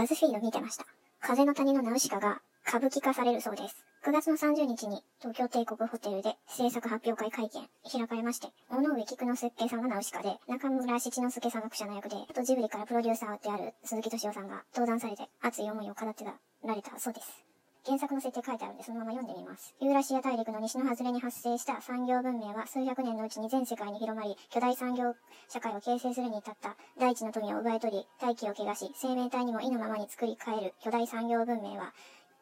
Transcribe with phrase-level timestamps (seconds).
[0.00, 0.86] バズフィード見てました。
[1.20, 3.84] 風の谷のナウシカが歌舞伎化されるそうです。
[4.02, 7.68] 9月の30日に東京帝国ホテルで制作発表会会見
[8.00, 16.32] 開かれまして、尾上菊之助さんがナウシカで、中村七之助さんが記者の役で、あとジブリからプロデューサーである鈴木敏夫さんが登壇されて熱い思いを語ってら
[16.74, 17.49] れたそうです。
[17.86, 19.74] 原作の設定書いてあるんで、そのまま読んでみます。
[19.80, 25.14] ユーラシア大陸の西の外れに発生した産業文明は数百年のうちに全世界に広まり、巨大産業
[25.48, 31.92] 社会を形成するに至った大地の富を奪い取り、大気を汚し、生命体にも意のままに作り変える巨大産業文明は、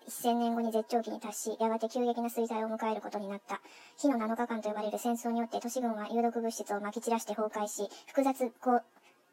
[0.09, 3.61] 1000年後に絶頂期に達し、やがて急激な衰退を迎えることになった。
[3.97, 8.51] 火の7日間と呼ばれる戦争によって都市軍は有毒物質を撒き散らして崩壊し、複雑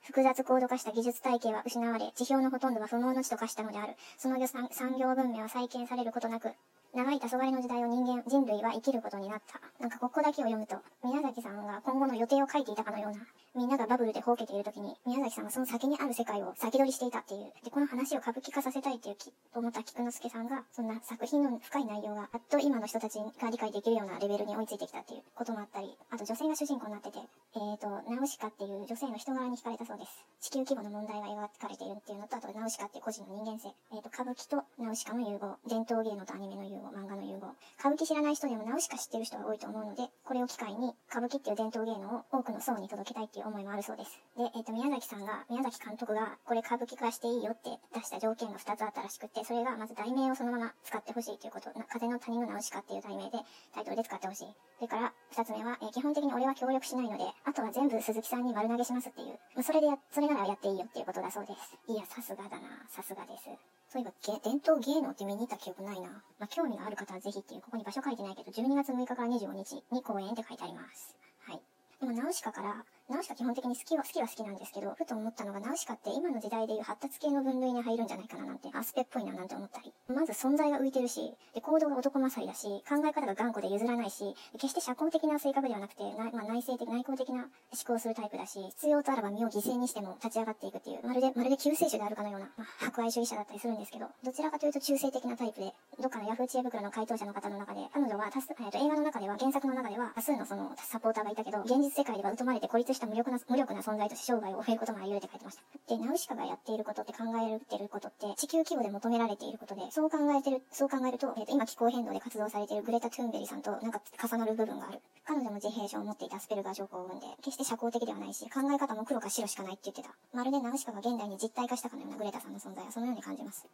[0.05, 3.95] 複雑高度化した技術体系は失われ、地表のほとんどは不毛の地と化したのである。
[4.17, 4.69] その産
[4.99, 6.51] 業文明は再建されることなく、
[6.95, 9.59] 長い黄昏の時代を人間、人類は生きることになった。
[9.81, 13.17] なんかここだけを読むと、宮崎さんが今後の予定を書いていたかのような
[13.55, 17.53] みんながバブルでほけている時に、宮崎さんはその先にある世界を先取りしていたっていう。
[17.63, 27.19] で、この話を歌舞伎化させたいっていうき、と思った菊之助さんが、そんな作品の深い内容が、やっと今の人たちが理解できるようなレベルに追いついてきたっていうこともあったり、あと女性が主人公になってて、
[27.55, 30.11] えーと、ナウシカっていう女性の人柄に惹かれたそうです。
[30.41, 33.71] 地球規模の問題が描かれているっていうのと、あとナウシカっていう個人の人間性。
[33.95, 37.53] えーと、歌舞伎とナウシカの融合、伝統芸能とアニメの融合、漫画の融合。
[37.79, 44.19] 歌舞伎知らない人でもナウシカ知ってる人が多いと思うので、これを機会に歌舞伎っていう伝統芸能を多くの層に届けたいっていう思いもあるそうです。
[44.37, 53.39] で、えっ、ー、と、宮崎さんが、宮崎監督が、これ歌舞伎化していいよって出した条件が2つあったらしくて、それがまず題名をそのまま使ってほしいということ、風の谷のナウシカっていう題名で、
[53.73, 54.47] タイトルで使ってほしい。
[54.75, 61.77] それから、2つ目は、えー、基本的に俺は協力しないので、あとは全部鈴木さんに丸投げしますっていう、まあ、それでや、それならやっていいよっていうことだそうです。
[61.87, 63.43] いや、さすがだな、さすがです。
[63.87, 66.09] そういえば、伝統芸能って見に行った記憶ないな。
[66.39, 71.15] まあ、興味がある方はぜひっていう、ここに場所書いてないけど、12月6日から25日に公演って書いてあります。
[71.45, 71.61] はい。
[71.99, 79.93] でも、ナウシカから、ナウシカ基本的に好きは、好きは好きなんですけど、ふと思ったのが、ナウシカって今の時代でいう発達系の分類に入るんじゃないかななんて、アスペっぽいななんて思ったり。
[80.07, 87.49] まず存在が浮いてるし、で行動が男勝りだし、考え方が頑固で譲らないし、決して社交的な性格ではなくて、なまあ、内省的、内向的な思
[87.85, 105.95] 考をするタイプだし、必要とあらば身を犠牲にしても立ち上がっていくっていう、まるで、まるで救世主であるかのような、まあ、博愛主義者だったりするんですけど、どちらかというと中性的なタイプで、どっかのヤフー知恵袋の回答者の方の中で、彼女は多数、えー、と映画の中では、原作の中では、多数のそのサポーターがいたけど、現実世界では疎まれて孤立した無力な、無力な存在として生涯を終えることもあり得るって書いてました。
[105.95, 115.01] で、ナウシカがやっていることって考えてることって、地球規模で求められていることで、そう考えてる、そう考えると、えっ、ー、と、今気候変動で活動されているグレタ・トゥーンベリさんとなんか重なる部分がある。
[115.25, 120.15] 彼女も自閉症を持っていたスペルガー症候群で、決して社交的ではないし、考え方も黒か白しかないって言ってた。
[120.33, 123.65] まるでナウシカが現代に実体化したかのようなグレタさんの存在はそのように感じます。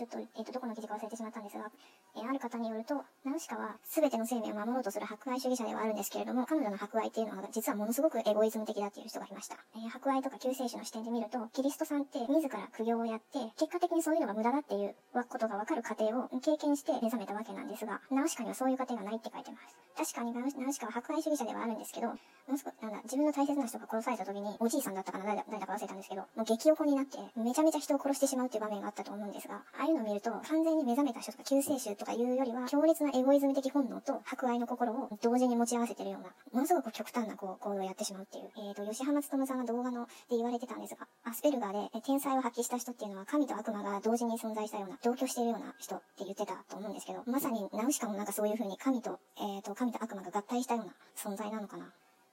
[0.00, 1.68] ちょっと、えっ、と、どこの記事か忘れてしまったんですが、
[2.16, 9.58] え、ある方によると、ナウシカは全ての生命を守ろうとする博愛主義者ではあるんですけれども、彼女の博愛っていうのは実はものすごくエゴイズム的だっていう人がいました。
[9.76, 19.76] えー、博愛とか救世主の視点で見ると、キリストさんって自ら苦行をやって、結果的にそういうのが無駄だっていうことがわかる過程を経験して目覚めたわけなんですが、ナウシカにはそういう過程がないって書いてます。
[20.00, 38.50] 確かにナウシカは博愛主義者ではあるんですけど、もしくなんだ、自分の大切な人が殺された時に、おじいさんだったかな、誰だ誰だか忘れたんですけど、もう激横になって、めちゃめちゃ人を殺してしまうっていう場面があったと思うんですが、あいうのを見ると、完全に目覚めた人とか救世主とかいうよりは、強烈なエゴイズム的本能と博愛の心を同時に持ち合わせてるような、ものすごく極端なこう行動をやってしまうっていう。
[38.56, 51.92] えっ、ー、と、吉浜努さんが動画ので言われてたんですが、アスペルガーで天才を発揮した人っていうのは神と悪魔が同時に存在したような、同居しているような人って言ってたと思うんですけど、まさにナウシカもなんかそういう風に神と、えっ、ー、と、神と悪魔が合体したような存在なのかな。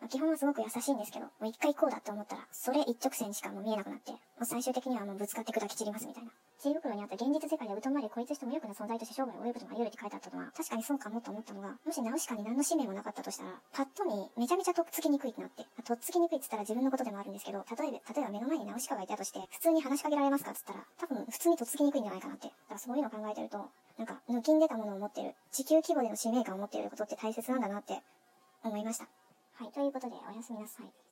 [0.10, 6.32] 基本はすごく優しいんですけど、もう一回こうだって思ったら、それ一直線しかもう見えなくなって、もう最終的にはもうぶつかって砕き散りますみたいな。
[6.58, 22.48] 知恵袋にあった現実世界で疎まれ孤立して無力な存在として生涯を終えることもあり得るって書いてあったのは、確かにそうかもと思ったのが、もしナウシカに何の使命もなかったとしたら、パッと見、めちゃめちゃとっつきにくいってなって、とっつきにくいって言ったら自分のことでもあるんですけど、例えば、例えば目の前にナウシカがいたとして、普通に話しかけられますかって言ったら、多分普通にとっつきにくいんじゃないかなって。
[22.48, 28.02] だからそういうの考えてると、なんか、抜きん出たものを持ってる、地球規模での使命感を持っていることって大切なんだなって
[28.64, 29.08] 思いました。
[29.62, 30.98] はい、ということでおやすみなさい。